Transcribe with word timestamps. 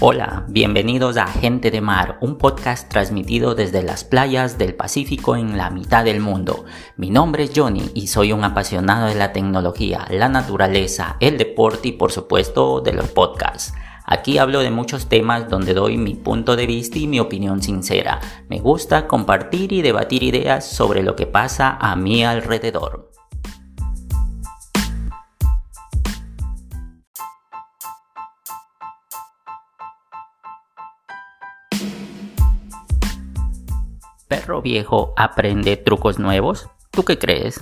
Hola, 0.00 0.44
bienvenidos 0.48 1.16
a 1.16 1.28
Gente 1.28 1.70
de 1.70 1.80
Mar, 1.80 2.18
un 2.20 2.36
podcast 2.36 2.90
transmitido 2.90 3.54
desde 3.54 3.80
las 3.80 4.02
playas 4.02 4.58
del 4.58 4.74
Pacífico 4.74 5.36
en 5.36 5.56
la 5.56 5.70
mitad 5.70 6.04
del 6.04 6.18
mundo. 6.18 6.64
Mi 6.96 7.10
nombre 7.10 7.44
es 7.44 7.52
Johnny 7.54 7.92
y 7.94 8.08
soy 8.08 8.32
un 8.32 8.42
apasionado 8.42 9.06
de 9.06 9.14
la 9.14 9.32
tecnología, 9.32 10.04
la 10.10 10.28
naturaleza, 10.28 11.16
el 11.20 11.38
deporte 11.38 11.88
y 11.88 11.92
por 11.92 12.10
supuesto 12.10 12.80
de 12.80 12.92
los 12.92 13.06
podcasts. 13.12 13.72
Aquí 14.04 14.38
hablo 14.38 14.60
de 14.60 14.72
muchos 14.72 15.08
temas 15.08 15.48
donde 15.48 15.74
doy 15.74 15.96
mi 15.96 16.14
punto 16.14 16.56
de 16.56 16.66
vista 16.66 16.98
y 16.98 17.06
mi 17.06 17.20
opinión 17.20 17.62
sincera. 17.62 18.20
Me 18.48 18.58
gusta 18.58 19.06
compartir 19.06 19.72
y 19.72 19.80
debatir 19.80 20.24
ideas 20.24 20.68
sobre 20.68 21.04
lo 21.04 21.14
que 21.14 21.26
pasa 21.26 21.78
a 21.80 21.94
mi 21.94 22.24
alrededor. 22.24 23.03
Perro 34.34 34.62
viejo 34.62 35.14
aprende 35.16 35.76
trucos 35.76 36.18
nuevos. 36.18 36.68
¿Tú 36.90 37.04
qué 37.04 37.18
crees? 37.18 37.60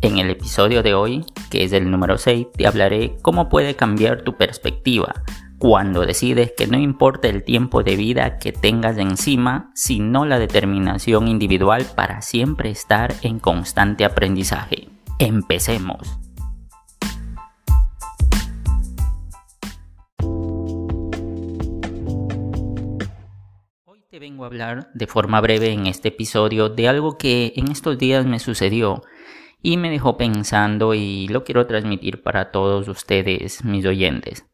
En 0.00 0.16
el 0.16 0.30
episodio 0.30 0.82
de 0.82 0.94
hoy, 0.94 1.26
que 1.50 1.62
es 1.62 1.74
el 1.74 1.90
número 1.90 2.16
6, 2.16 2.46
te 2.56 2.66
hablaré 2.66 3.18
cómo 3.20 3.50
puede 3.50 3.76
cambiar 3.76 4.22
tu 4.22 4.34
perspectiva 4.38 5.14
cuando 5.58 6.06
decides 6.06 6.52
que 6.56 6.66
no 6.66 6.78
importa 6.78 7.28
el 7.28 7.44
tiempo 7.44 7.82
de 7.82 7.96
vida 7.96 8.38
que 8.38 8.52
tengas 8.52 8.96
encima, 8.96 9.70
sino 9.74 10.24
la 10.24 10.38
determinación 10.38 11.28
individual 11.28 11.86
para 11.94 12.22
siempre 12.22 12.70
estar 12.70 13.14
en 13.20 13.38
constante 13.38 14.06
aprendizaje. 14.06 14.88
Empecemos. 15.18 16.25
Vengo 24.18 24.44
a 24.44 24.46
hablar 24.46 24.88
de 24.94 25.06
forma 25.06 25.42
breve 25.42 25.72
en 25.72 25.86
este 25.86 26.08
episodio 26.08 26.70
de 26.70 26.88
algo 26.88 27.18
que 27.18 27.52
en 27.56 27.70
estos 27.70 27.98
días 27.98 28.24
me 28.24 28.38
sucedió 28.38 29.02
y 29.62 29.76
me 29.76 29.90
dejó 29.90 30.16
pensando 30.16 30.94
y 30.94 31.28
lo 31.28 31.44
quiero 31.44 31.66
transmitir 31.66 32.22
para 32.22 32.50
todos 32.50 32.88
ustedes, 32.88 33.62
mis 33.62 33.84
oyentes. 33.84 34.46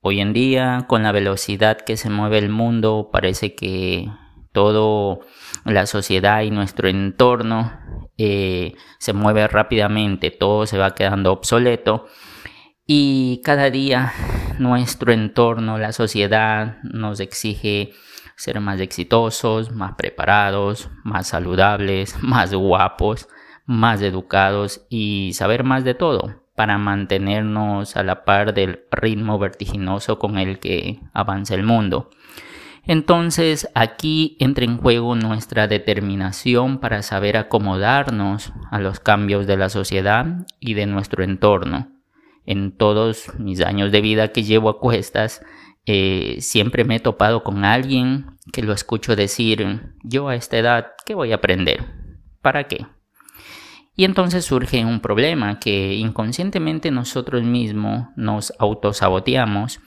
Hoy 0.00 0.20
en 0.20 0.34
día, 0.34 0.84
con 0.88 1.04
la 1.04 1.12
velocidad 1.12 1.78
que 1.80 1.96
se 1.96 2.10
mueve 2.10 2.36
el 2.36 2.50
mundo, 2.50 3.08
parece 3.10 3.54
que 3.54 4.10
todo 4.52 5.20
la 5.64 5.86
sociedad 5.86 6.42
y 6.42 6.50
nuestro 6.50 6.86
entorno 6.86 7.72
eh, 8.18 8.74
se 8.98 9.14
mueve 9.14 9.48
rápidamente, 9.48 10.30
todo 10.30 10.66
se 10.66 10.76
va 10.76 10.94
quedando 10.94 11.32
obsoleto 11.32 12.08
y 12.86 13.40
cada 13.42 13.70
día 13.70 14.12
nuestro 14.58 15.12
entorno, 15.12 15.78
la 15.78 15.92
sociedad 15.92 16.76
nos 16.82 17.20
exige 17.20 17.92
ser 18.42 18.58
más 18.58 18.80
exitosos, 18.80 19.70
más 19.70 19.94
preparados, 19.94 20.90
más 21.04 21.28
saludables, 21.28 22.16
más 22.22 22.52
guapos, 22.52 23.28
más 23.66 24.02
educados 24.02 24.84
y 24.88 25.30
saber 25.34 25.62
más 25.62 25.84
de 25.84 25.94
todo 25.94 26.42
para 26.56 26.76
mantenernos 26.76 27.96
a 27.96 28.02
la 28.02 28.24
par 28.24 28.52
del 28.52 28.80
ritmo 28.90 29.38
vertiginoso 29.38 30.18
con 30.18 30.38
el 30.38 30.58
que 30.58 30.98
avanza 31.14 31.54
el 31.54 31.62
mundo. 31.62 32.10
Entonces 32.84 33.68
aquí 33.76 34.36
entra 34.40 34.64
en 34.64 34.78
juego 34.78 35.14
nuestra 35.14 35.68
determinación 35.68 36.78
para 36.78 37.02
saber 37.02 37.36
acomodarnos 37.36 38.52
a 38.72 38.80
los 38.80 38.98
cambios 38.98 39.46
de 39.46 39.56
la 39.56 39.68
sociedad 39.68 40.26
y 40.58 40.74
de 40.74 40.86
nuestro 40.86 41.22
entorno. 41.22 41.92
En 42.44 42.76
todos 42.76 43.38
mis 43.38 43.60
años 43.60 43.92
de 43.92 44.00
vida 44.00 44.32
que 44.32 44.42
llevo 44.42 44.68
a 44.68 44.80
cuestas, 44.80 45.42
eh, 45.86 46.36
siempre 46.40 46.84
me 46.84 46.96
he 46.96 47.00
topado 47.00 47.42
con 47.42 47.64
alguien 47.64 48.38
que 48.52 48.62
lo 48.62 48.72
escucho 48.72 49.16
decir, 49.16 49.94
yo 50.02 50.28
a 50.28 50.34
esta 50.34 50.58
edad, 50.58 50.92
¿qué 51.04 51.14
voy 51.14 51.32
a 51.32 51.36
aprender? 51.36 51.84
¿Para 52.40 52.64
qué? 52.64 52.86
Y 53.94 54.04
entonces 54.04 54.44
surge 54.44 54.84
un 54.84 55.00
problema 55.00 55.58
que 55.58 55.94
inconscientemente 55.94 56.90
nosotros 56.90 57.42
mismos 57.42 58.08
nos 58.16 58.52
autosaboteamos 58.58 59.80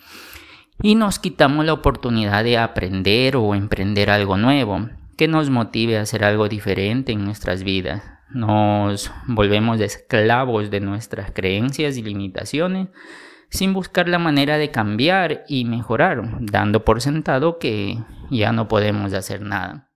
y 0.81 0.95
nos 0.95 1.19
quitamos 1.19 1.65
la 1.65 1.73
oportunidad 1.73 2.43
de 2.43 2.57
aprender 2.57 3.37
o 3.37 3.55
emprender 3.55 4.09
algo 4.09 4.37
nuevo 4.37 4.89
que 5.17 5.27
nos 5.27 5.49
motive 5.49 5.97
a 5.97 6.01
hacer 6.01 6.23
algo 6.23 6.49
diferente 6.49 7.13
en 7.13 7.23
nuestras 7.23 7.63
vidas. 7.63 8.03
Nos 8.29 9.11
volvemos 9.27 9.79
esclavos 9.79 10.69
de 10.69 10.81
nuestras 10.81 11.31
creencias 11.31 11.97
y 11.97 12.03
limitaciones 12.03 12.89
sin 13.55 13.73
buscar 13.73 14.07
la 14.07 14.19
manera 14.19 14.57
de 14.57 14.71
cambiar 14.71 15.43
y 15.47 15.65
mejorar, 15.65 16.21
dando 16.39 16.85
por 16.85 17.01
sentado 17.01 17.57
que 17.57 17.97
ya 18.29 18.51
no 18.51 18.67
podemos 18.67 19.13
hacer 19.13 19.41
nada. 19.41 19.89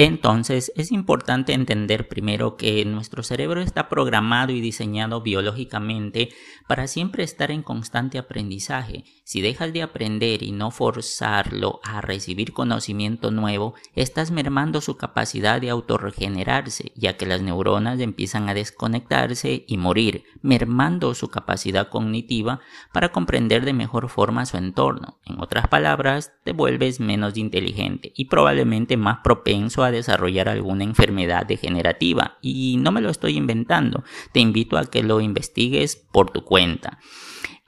Entonces 0.00 0.72
es 0.76 0.92
importante 0.92 1.52
entender 1.52 2.06
primero 2.06 2.56
que 2.56 2.84
nuestro 2.84 3.24
cerebro 3.24 3.60
está 3.60 3.88
programado 3.88 4.52
y 4.52 4.60
diseñado 4.60 5.22
biológicamente 5.22 6.28
para 6.68 6.86
siempre 6.86 7.24
estar 7.24 7.50
en 7.50 7.64
constante 7.64 8.16
aprendizaje. 8.16 9.02
Si 9.24 9.40
dejas 9.40 9.72
de 9.72 9.82
aprender 9.82 10.44
y 10.44 10.52
no 10.52 10.70
forzarlo 10.70 11.80
a 11.82 12.00
recibir 12.00 12.52
conocimiento 12.52 13.32
nuevo, 13.32 13.74
estás 13.96 14.30
mermando 14.30 14.80
su 14.80 14.96
capacidad 14.96 15.60
de 15.60 15.70
autorregenerarse, 15.70 16.92
ya 16.94 17.16
que 17.16 17.26
las 17.26 17.42
neuronas 17.42 17.98
empiezan 17.98 18.48
a 18.48 18.54
desconectarse 18.54 19.64
y 19.66 19.78
morir, 19.78 20.22
mermando 20.42 21.12
su 21.16 21.26
capacidad 21.26 21.88
cognitiva 21.88 22.60
para 22.92 23.10
comprender 23.10 23.64
de 23.64 23.72
mejor 23.72 24.08
forma 24.08 24.46
su 24.46 24.58
entorno. 24.58 25.18
En 25.24 25.40
otras 25.40 25.66
palabras, 25.66 26.34
te 26.44 26.52
vuelves 26.52 27.00
menos 27.00 27.36
inteligente 27.36 28.12
y 28.14 28.26
probablemente 28.26 28.96
más 28.96 29.18
propenso 29.24 29.82
a 29.82 29.87
desarrollar 29.90 30.48
alguna 30.48 30.84
enfermedad 30.84 31.46
degenerativa. 31.46 32.38
Y 32.42 32.76
no 32.78 32.92
me 32.92 33.00
lo 33.00 33.10
estoy 33.10 33.36
inventando, 33.36 34.04
te 34.32 34.40
invito 34.40 34.76
a 34.76 34.86
que 34.86 35.02
lo 35.02 35.20
investigues 35.20 35.96
por 35.96 36.30
tu 36.30 36.44
cuenta. 36.44 36.98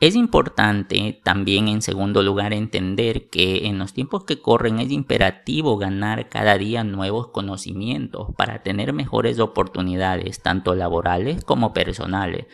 Es 0.01 0.17
importante 0.17 1.21
también 1.23 1.69
en 1.69 1.83
segundo 1.83 2.23
lugar 2.23 2.55
entender 2.55 3.29
que 3.29 3.67
en 3.67 3.79
los 3.79 3.93
tiempos 3.93 4.25
que 4.25 4.41
corren 4.41 4.81
es 4.81 4.91
imperativo 4.91 5.77
ganar 5.77 6.31
cada 6.31 6.57
día 6.57 6.85
nuevos 6.85 7.29
conocimientos 7.29 8.29
para 8.35 8.63
tener 8.63 8.95
mejores 8.95 9.39
oportunidades 9.41 10.41
tanto 10.41 10.75
laborales 10.75 11.45
como 11.45 11.75
personales. 11.75 12.47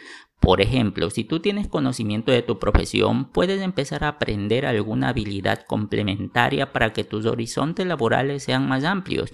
Por 0.46 0.60
ejemplo, 0.60 1.10
si 1.10 1.24
tú 1.24 1.40
tienes 1.40 1.66
conocimiento 1.66 2.30
de 2.30 2.40
tu 2.40 2.60
profesión, 2.60 3.24
puedes 3.32 3.60
empezar 3.60 4.04
a 4.04 4.10
aprender 4.10 4.64
alguna 4.64 5.08
habilidad 5.08 5.66
complementaria 5.66 6.72
para 6.72 6.92
que 6.92 7.02
tus 7.02 7.26
horizontes 7.26 7.84
laborales 7.84 8.44
sean 8.44 8.68
más 8.68 8.84
amplios. 8.84 9.32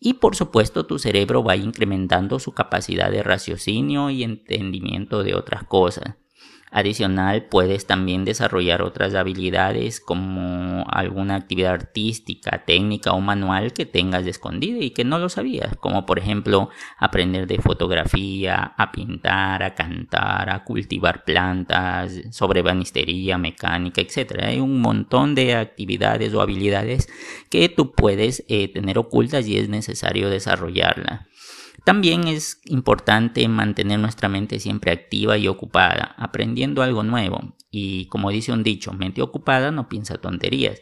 Y 0.00 0.14
por 0.14 0.36
supuesto 0.36 0.84
tu 0.84 0.98
cerebro 0.98 1.42
va 1.42 1.56
incrementando 1.56 2.38
su 2.38 2.52
capacidad 2.52 3.10
de 3.10 3.22
raciocinio 3.22 4.10
y 4.10 4.22
entendimiento 4.22 5.22
de 5.22 5.34
otras 5.34 5.64
cosas. 5.64 6.16
Adicional, 6.72 7.46
puedes 7.46 7.88
también 7.88 8.24
desarrollar 8.24 8.82
otras 8.82 9.16
habilidades 9.16 10.00
como 10.00 10.84
alguna 10.88 11.34
actividad 11.34 11.72
artística, 11.72 12.64
técnica 12.64 13.10
o 13.10 13.20
manual 13.20 13.72
que 13.72 13.86
tengas 13.86 14.24
escondida 14.24 14.78
y 14.78 14.90
que 14.90 15.02
no 15.02 15.18
lo 15.18 15.28
sabías, 15.28 15.76
como 15.78 16.06
por 16.06 16.20
ejemplo 16.20 16.70
aprender 16.96 17.48
de 17.48 17.58
fotografía, 17.58 18.72
a 18.76 18.92
pintar, 18.92 19.64
a 19.64 19.74
cantar, 19.74 20.48
a 20.48 20.62
cultivar 20.62 21.24
plantas, 21.24 22.20
sobre 22.30 22.62
banistería, 22.62 23.36
mecánica, 23.36 24.00
etc. 24.00 24.44
Hay 24.44 24.60
un 24.60 24.80
montón 24.80 25.34
de 25.34 25.56
actividades 25.56 26.32
o 26.34 26.40
habilidades 26.40 27.08
que 27.50 27.68
tú 27.68 27.90
puedes 27.90 28.44
eh, 28.46 28.68
tener 28.68 28.96
ocultas 28.96 29.48
y 29.48 29.58
es 29.58 29.68
necesario 29.68 30.30
desarrollarlas. 30.30 31.26
También 31.84 32.28
es 32.28 32.60
importante 32.66 33.46
mantener 33.48 33.98
nuestra 33.98 34.28
mente 34.28 34.60
siempre 34.60 34.92
activa 34.92 35.38
y 35.38 35.48
ocupada, 35.48 36.14
aprendiendo 36.18 36.82
algo 36.82 37.02
nuevo. 37.02 37.56
Y 37.70 38.06
como 38.06 38.30
dice 38.30 38.52
un 38.52 38.62
dicho, 38.62 38.92
mente 38.92 39.22
ocupada 39.22 39.70
no 39.70 39.88
piensa 39.88 40.18
tonterías. 40.18 40.80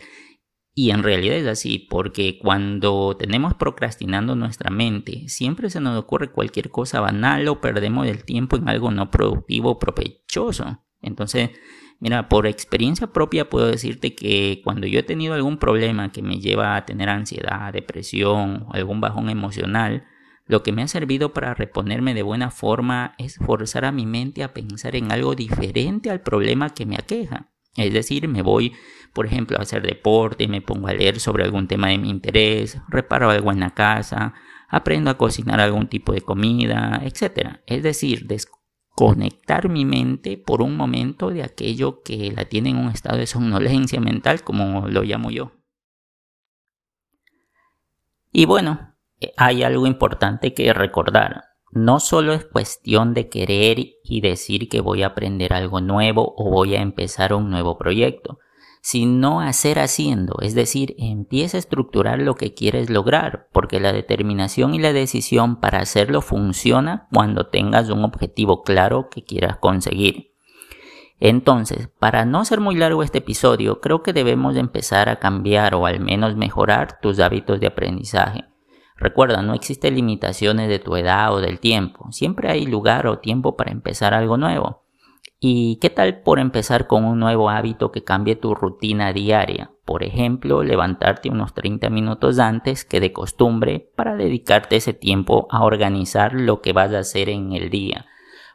Y 0.75 0.93
en 0.93 1.03
realidad 1.03 1.37
es 1.37 1.47
así, 1.47 1.81
porque 1.91 2.39
cuando 2.39 3.17
tenemos 3.17 3.55
procrastinando 3.55 4.37
nuestra 4.37 4.71
mente, 4.71 5.29
siempre 5.29 5.71
se 5.71 5.81
nos 5.81 5.99
ocurre 5.99 6.31
cualquier 6.31 6.71
cosa 6.71 7.01
banal 7.01 7.49
o 7.49 7.61
perdemos 7.61 8.07
el 8.07 8.25
tiempo 8.25 8.57
en 8.57 8.69
algo 8.69 8.91
no 8.93 9.11
productivo 9.11 9.73
o 9.73 9.79
provechoso. 9.81 10.85
Entonces, 11.01 11.51
mira, 11.99 12.29
por 12.29 12.47
experiencia 12.47 13.09
propia 13.09 13.49
puedo 13.49 13.67
decirte 13.67 14.15
que 14.15 14.61
cuando 14.63 14.87
yo 14.87 15.01
he 15.01 15.03
tenido 15.03 15.35
algún 15.35 15.59
problema 15.59 16.13
que 16.13 16.23
me 16.23 16.39
lleva 16.39 16.77
a 16.77 16.87
tener 16.87 17.09
ansiedad, 17.09 17.73
depresión 17.73 18.67
o 18.69 18.75
algún 18.75 19.01
bajón 19.01 19.31
emocional, 19.31 20.05
lo 20.49 20.63
que 20.63 20.73
me 20.73 20.83
ha 20.83 20.89
servido 20.89 21.33
para 21.35 21.55
reponerme 21.55 22.15
de 22.15 22.23
buena 22.23 22.51
forma 22.51 23.15
es 23.19 23.37
forzar 23.37 23.85
a 23.85 23.93
mi 23.93 24.07
mente 24.07 24.43
a 24.43 24.55
pensar 24.55 24.97
en 24.97 25.13
algo 25.13 25.35
diferente 25.35 26.11
al 26.11 26.23
problema 26.23 26.71
que 26.71 26.87
me 26.87 26.97
aqueja. 26.97 27.51
Es 27.77 27.93
decir, 27.93 28.27
me 28.29 28.41
voy, 28.41 28.73
por 29.13 29.27
ejemplo, 29.27 29.59
a 29.59 29.63
hacer 29.63 29.83
deporte, 29.83 30.49
me 30.49 30.63
pongo 30.63 30.89
a 30.89 30.95
leer 30.95 31.21
sobre 31.21 31.45
algún 31.45 31.69
tema 31.69 31.89
de 31.89 31.99
mi 31.99 32.09
interés, 32.09 32.81
reparo 32.89 33.31
algo 33.31 33.53
en 33.53 33.61
la 33.61 33.75
casa, 33.75 34.33
aprendo 34.69 35.11
a 35.11 35.19
cocinar 35.19 35.61
algún 35.61 35.87
tipo 35.87 36.13
de 36.13 36.23
comida, 36.23 37.03
etc. 37.05 37.61
Es 37.67 37.83
decir, 37.83 38.27
desconectar 38.27 39.69
mi 39.69 39.85
mente 39.85 40.39
por 40.39 40.63
un 40.63 40.79
momento 40.79 41.29
de 41.29 41.43
aquello 41.43 42.03
que 42.03 42.33
la 42.35 42.47
tiene 42.47 42.71
en 42.71 42.79
un 42.79 42.89
estado 42.89 43.19
de 43.19 43.27
somnolencia 43.27 44.01
mental, 44.01 44.43
como 44.43 44.89
lo 44.89 45.03
llamo 45.03 45.31
yo. 45.31 45.53
Y 48.33 48.47
bueno, 48.47 48.88
hay 49.37 49.63
algo 49.63 49.87
importante 49.87 50.55
que 50.55 50.73
recordar. 50.73 51.45
No 51.71 52.01
solo 52.01 52.33
es 52.33 52.45
cuestión 52.45 53.15
de 53.15 53.29
querer 53.29 53.79
y 54.03 54.21
decir 54.21 54.69
que 54.69 54.81
voy 54.81 55.03
a 55.03 55.09
aprender 55.09 55.53
algo 55.53 55.81
nuevo 55.81 56.35
o 56.37 56.51
voy 56.51 56.75
a 56.75 56.83
empezar 56.83 57.35
un 57.35 57.51
nuevo 57.51 57.77
proyecto 57.77 58.39
sino 58.81 59.41
hacer 59.41 59.79
haciendo, 59.79 60.39
es 60.41 60.55
decir, 60.55 60.95
empieza 60.99 61.57
a 61.57 61.61
estructurar 61.61 62.21
lo 62.21 62.37
que 62.37 62.55
quieres 62.55 62.91
lograr, 62.91 63.49
porque 63.53 63.81
la 63.81 63.93
determinación 63.93 64.75
y 64.75 64.79
la 64.79 64.93
decisión 64.93 65.57
para 65.57 65.81
hacerlo 65.81 66.21
funciona 66.21 67.07
cuando 67.13 67.49
tengas 67.49 67.91
un 67.91 68.05
objetivo 68.05 68.63
claro 68.63 69.09
que 69.11 69.25
quieras 69.25 69.59
conseguir. 69.59 70.33
Entonces, 71.21 71.89
para 71.99 72.25
no 72.25 72.45
ser 72.45 72.61
muy 72.61 72.77
largo 72.77 73.03
este 73.03 73.19
episodio, 73.19 73.81
creo 73.81 74.03
que 74.03 74.13
debemos 74.13 74.57
empezar 74.57 75.09
a 75.09 75.19
cambiar 75.19 75.75
o 75.75 75.85
al 75.85 75.99
menos 75.99 76.37
mejorar 76.37 77.01
tus 77.01 77.19
hábitos 77.19 77.59
de 77.59 77.67
aprendizaje. 77.67 78.45
Recuerda, 78.99 79.43
no 79.43 79.55
existen 79.55 79.95
limitaciones 79.95 80.69
de 80.69 80.81
tu 80.81 80.97
edad 80.97 81.33
o 81.33 81.41
del 81.41 81.61
tiempo, 81.61 82.11
siempre 82.11 82.51
hay 82.51 82.67
lugar 82.67 83.07
o 83.07 83.21
tiempo 83.21 83.57
para 83.57 83.71
empezar 83.71 84.13
algo 84.13 84.37
nuevo. 84.37 84.83
¿Y 85.41 85.77
qué 85.77 85.89
tal 85.89 86.23
por 86.23 86.41
empezar 86.41 86.89
con 86.89 87.05
un 87.05 87.21
nuevo 87.21 87.49
hábito 87.49 87.93
que 87.93 88.03
cambie 88.03 88.35
tu 88.35 88.57
rutina 88.57 89.13
diaria? 89.13 89.71
Por 89.85 90.03
ejemplo, 90.03 90.65
levantarte 90.65 91.31
unos 91.31 91.55
30 91.55 91.91
minutos 91.91 92.41
antes 92.41 92.85
que 92.85 92.99
de 92.99 93.13
costumbre 93.13 93.89
para 93.95 94.17
dedicarte 94.17 94.75
ese 94.77 94.95
tiempo 94.95 95.47
a 95.51 95.63
organizar 95.63 96.35
lo 96.35 96.61
que 96.61 96.73
vas 96.73 96.93
a 96.93 96.99
hacer 96.99 97.29
en 97.29 97.53
el 97.53 97.71
día. 97.71 98.07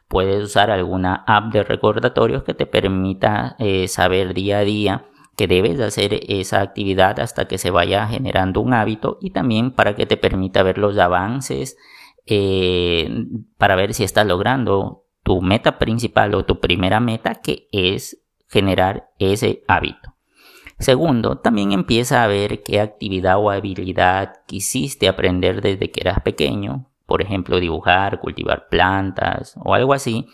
Puedes 0.08 0.44
usar 0.44 0.70
alguna 0.70 1.24
app 1.26 1.54
de 1.54 1.62
recordatorios 1.62 2.42
que 2.42 2.52
te 2.52 2.66
permita 2.66 3.56
eh, 3.58 3.88
saber 3.88 4.34
día 4.34 4.58
a 4.58 4.64
día 4.64 5.06
que 5.36 5.46
debes 5.46 5.80
hacer 5.80 6.20
esa 6.28 6.60
actividad 6.60 7.20
hasta 7.20 7.46
que 7.46 7.58
se 7.58 7.70
vaya 7.70 8.06
generando 8.06 8.60
un 8.60 8.74
hábito 8.74 9.18
y 9.20 9.30
también 9.30 9.70
para 9.70 9.94
que 9.94 10.06
te 10.06 10.16
permita 10.16 10.62
ver 10.62 10.78
los 10.78 10.98
avances 10.98 11.76
eh, 12.26 13.08
para 13.58 13.76
ver 13.76 13.94
si 13.94 14.04
estás 14.04 14.26
logrando 14.26 15.04
tu 15.22 15.40
meta 15.42 15.78
principal 15.78 16.34
o 16.34 16.44
tu 16.44 16.60
primera 16.60 17.00
meta 17.00 17.36
que 17.36 17.68
es 17.72 18.22
generar 18.48 19.08
ese 19.18 19.64
hábito. 19.66 20.14
Segundo, 20.78 21.38
también 21.38 21.72
empieza 21.72 22.24
a 22.24 22.26
ver 22.26 22.62
qué 22.62 22.80
actividad 22.80 23.38
o 23.38 23.50
habilidad 23.50 24.32
quisiste 24.46 25.08
aprender 25.08 25.60
desde 25.60 25.90
que 25.90 26.00
eras 26.00 26.20
pequeño, 26.20 26.90
por 27.06 27.22
ejemplo 27.22 27.60
dibujar, 27.60 28.20
cultivar 28.20 28.68
plantas 28.68 29.54
o 29.62 29.74
algo 29.74 29.94
así. 29.94 30.26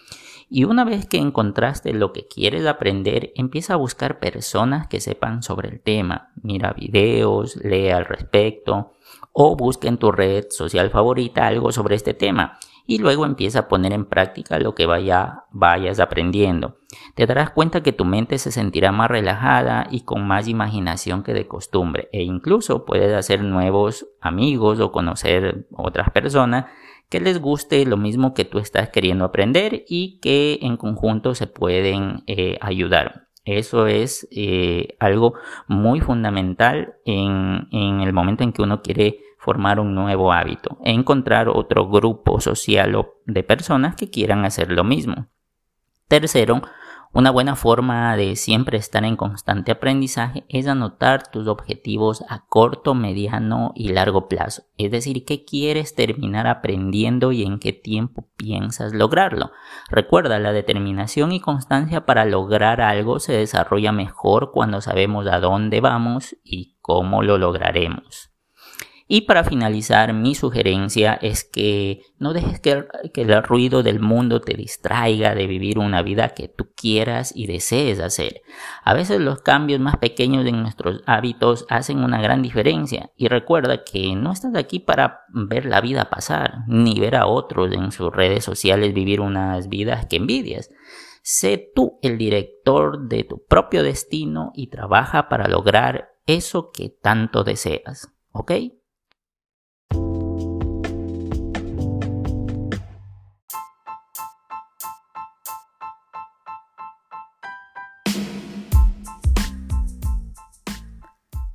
Y 0.53 0.65
una 0.65 0.85
vez 0.85 1.07
que 1.07 1.19
encontraste 1.19 1.93
lo 1.93 2.13
que 2.13 2.27
quieres 2.27 2.67
aprender, 2.67 3.33
empieza 3.37 3.75
a 3.75 3.77
buscar 3.77 4.19
personas 4.19 4.89
que 4.89 5.01
sepan 5.01 5.45
sobre 5.45 5.69
el 5.69 5.81
tema. 5.81 6.33
Mira 6.43 6.73
videos, 6.73 7.55
lee 7.55 7.91
al 7.91 8.05
respecto 8.05 8.93
o 9.33 9.55
busca 9.55 9.87
en 9.87 9.97
tu 9.97 10.11
red 10.11 10.47
social 10.51 10.91
favorita 10.91 11.47
algo 11.47 11.71
sobre 11.71 11.95
este 11.95 12.15
tema 12.15 12.59
y 12.91 12.99
luego 12.99 13.25
empieza 13.25 13.61
a 13.61 13.69
poner 13.69 13.93
en 13.93 14.05
práctica 14.05 14.59
lo 14.59 14.75
que 14.75 14.85
vaya, 14.85 15.45
vayas 15.53 16.01
aprendiendo. 16.01 16.79
Te 17.15 17.25
darás 17.25 17.51
cuenta 17.51 17.85
que 17.85 17.93
tu 17.93 18.05
mente 18.05 18.37
se 18.39 18.51
sentirá 18.51 18.91
más 18.91 19.09
relajada 19.09 19.87
y 19.93 20.01
con 20.01 20.27
más 20.27 20.49
imaginación 20.49 21.23
que 21.23 21.33
de 21.33 21.47
costumbre 21.47 22.09
e 22.11 22.25
incluso 22.25 22.85
puedes 22.85 23.15
hacer 23.15 23.45
nuevos 23.45 24.09
amigos 24.21 24.81
o 24.81 24.91
conocer 24.91 25.69
otras 25.71 26.11
personas 26.11 26.67
que 27.09 27.21
les 27.21 27.41
guste 27.41 27.87
lo 27.87 27.97
mismo 27.97 28.35
que 28.35 28.45
tú 28.45 28.59
estás 28.59 28.89
queriendo 28.89 29.25
aprender 29.25 29.85
y 29.87 30.19
que 30.19 30.59
en 30.61 30.77
conjunto 30.77 31.37
se 31.37 31.47
pueden 31.47 32.25
eh, 32.27 32.59
ayudar. 32.61 33.29
Eso 33.45 33.87
es 33.87 34.27
eh, 34.33 34.97
algo 34.99 35.35
muy 35.69 36.01
fundamental 36.01 36.95
en, 37.05 37.69
en 37.71 38.01
el 38.01 38.13
momento 38.13 38.43
en 38.43 38.53
que 38.53 38.63
uno 38.63 38.83
quiere 38.83 39.21
formar 39.41 39.81
un 39.81 39.95
nuevo 39.95 40.33
hábito 40.33 40.77
e 40.85 40.93
encontrar 40.93 41.49
otro 41.49 41.89
grupo 41.89 42.41
social 42.41 43.09
de 43.25 43.43
personas 43.43 43.97
que 43.97 44.11
quieran 44.11 44.45
hacer 44.45 44.71
lo 44.71 44.85
mismo. 44.85 45.29
Tercero, 46.09 46.61
una 47.13 47.31
buena 47.31 47.57
forma 47.57 48.15
de 48.17 48.37
siempre 48.37 48.77
estar 48.77 49.05
en 49.05 49.17
constante 49.17 49.73
aprendizaje 49.73 50.45
es 50.49 50.69
anotar 50.69 51.29
tus 51.29 51.49
objetivos 51.49 52.23
a 52.29 52.45
corto, 52.47 52.95
mediano 52.95 53.73
y 53.75 53.89
largo 53.89 54.29
plazo. 54.29 54.65
Es 54.77 54.91
decir, 54.91 55.25
qué 55.25 55.45
quieres 55.45 55.95
terminar 55.95 56.47
aprendiendo 56.47 57.33
y 57.33 57.43
en 57.43 57.59
qué 57.59 57.73
tiempo 57.73 58.29
piensas 58.37 58.93
lograrlo. 58.93 59.51
Recuerda, 59.89 60.39
la 60.39 60.53
determinación 60.53 61.33
y 61.33 61.41
constancia 61.41 62.05
para 62.05 62.27
lograr 62.27 62.81
algo 62.81 63.19
se 63.19 63.33
desarrolla 63.33 63.91
mejor 63.91 64.53
cuando 64.53 64.81
sabemos 64.81 65.27
a 65.27 65.41
dónde 65.41 65.81
vamos 65.81 66.37
y 66.45 66.77
cómo 66.81 67.23
lo 67.23 67.39
lograremos. 67.39 68.30
Y 69.13 69.23
para 69.23 69.43
finalizar, 69.43 70.13
mi 70.13 70.37
sugerencia 70.37 71.15
es 71.15 71.43
que 71.43 72.03
no 72.21 72.33
dejes 72.33 72.61
que, 72.61 72.87
el 73.13 73.43
ruido 73.43 73.83
del 73.83 73.99
mundo 73.99 74.41
te 74.41 74.55
distraiga 74.55 75.35
de 75.35 75.49
vivir 75.49 75.81
una 75.81 76.01
vida 76.03 76.29
que 76.29 76.47
tú 76.47 76.69
quieras 76.77 77.33
y 77.35 77.49
desees 77.49 77.99
hacer. 77.99 78.43
A 78.85 78.95
veces 78.95 79.19
los 79.19 79.43
cambios 79.43 79.81
más 79.81 79.97
pequeños 79.97 80.47
en 80.47 80.63
nuestros 80.63 81.03
hábitos 81.07 81.67
hacen 81.69 82.05
una 82.05 82.23
gran 82.23 82.41
diferencia. 82.41 83.11
Y 83.17 83.27
recuerda 83.27 83.83
que 83.83 84.15
no 84.15 84.31
estás 84.31 84.55
aquí 84.55 84.79
para 84.79 85.23
ver 85.31 85.67
la 85.67 85.81
vida 85.81 86.09
pasar, 86.09 86.59
ni 86.69 87.01
ver 87.01 87.17
a 87.17 87.27
otros 87.27 87.73
en 87.73 87.91
sus 87.91 88.13
redes 88.13 88.45
sociales 88.45 88.95
vivir 88.95 89.21
unas 89.21 89.69
vidas 89.69 90.07
que 90.07 90.19
envidias. 90.19 90.71
Sé 91.25 91.73
tú 91.75 91.99
el 92.03 92.17
director 92.17 93.09
de 93.09 93.25
tu 93.25 93.45
propio 93.45 93.83
destino 93.83 94.53
y 94.55 94.69
trabaja 94.69 95.29
para 95.29 95.49
lograr 95.49 96.13
eso 96.27 96.71
que 96.71 96.91
tanto 96.91 97.43
deseas. 97.43 98.13
¿Ok? 98.31 98.53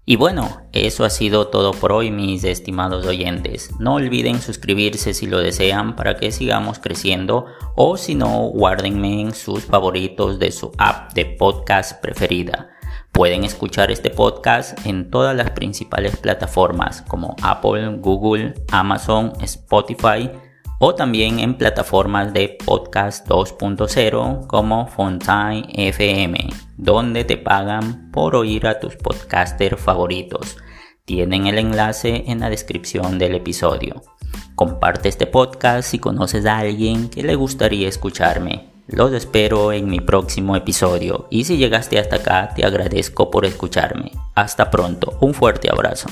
Y 0.08 0.18
bueno, 0.18 0.62
eso 0.72 1.04
ha 1.04 1.10
sido 1.10 1.48
todo 1.48 1.72
por 1.72 1.92
hoy 1.92 2.12
mis 2.12 2.44
estimados 2.44 3.08
oyentes. 3.08 3.72
No 3.80 3.96
olviden 3.96 4.40
suscribirse 4.40 5.16
si 5.16 5.26
lo 5.26 5.40
desean 5.40 5.96
para 5.96 6.16
que 6.18 6.32
sigamos 6.32 6.78
creciendo 6.78 7.48
o 7.76 7.98
si 7.98 8.14
no, 8.14 8.50
guárdenme 8.50 9.22
en 9.22 9.34
sus 9.34 9.66
favoritos 9.66 10.38
de 10.38 10.52
su 10.52 10.72
app 10.78 11.14
de 11.14 11.26
podcast 11.26 12.00
preferida. 12.04 12.70
Pueden 13.12 13.44
escuchar 13.46 13.90
este 13.90 14.12
podcast 14.12 14.86
en 14.86 15.10
todas 15.10 15.36
las 15.36 15.50
principales 15.52 16.18
plataformas 16.18 17.02
como 17.02 17.36
Apple, 17.42 17.98
Google, 17.98 18.54
Amazon, 18.72 19.34
Spotify 19.42 20.30
o 20.80 20.96
también 20.96 21.40
en 21.40 21.56
plataformas 21.56 22.34
de 22.34 22.58
podcast 22.66 23.28
2.0 23.28 24.48
como 24.48 24.88
Fontaine 24.88 25.68
FM, 25.74 26.50
donde 26.78 27.24
te 27.24 27.38
pagan 27.38 28.12
por 28.12 28.36
oír 28.36 28.68
a 28.68 28.80
tus 28.80 28.96
podcasters 28.96 29.80
favoritos. 29.80 30.58
Tienen 31.06 31.48
el 31.48 31.60
enlace 31.60 32.24
en 32.28 32.40
la 32.40 32.50
descripción 32.50 33.20
del 33.20 33.36
episodio. 33.36 34.02
Comparte 34.56 35.10
este 35.10 35.28
podcast 35.28 35.90
si 35.90 36.00
conoces 36.00 36.46
a 36.46 36.60
alguien 36.60 37.10
que 37.10 37.24
le 37.24 37.36
gustaría 37.36 37.88
escucharme. 37.88 38.70
Los 38.88 39.14
espero 39.14 39.72
en 39.72 39.90
mi 39.90 40.00
próximo 40.00 40.56
episodio 40.56 41.28
y 41.32 41.46
si 41.46 41.58
llegaste 41.58 41.98
hasta 42.00 42.18
acá 42.18 42.54
te 42.56 42.66
agradezco 42.66 43.32
por 43.32 43.46
escucharme. 43.46 44.12
Hasta 44.36 44.70
pronto, 44.70 45.18
un 45.22 45.34
fuerte 45.34 45.70
abrazo. 45.72 46.08